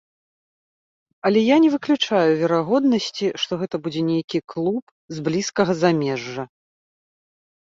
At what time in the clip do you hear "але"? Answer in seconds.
1.29-1.39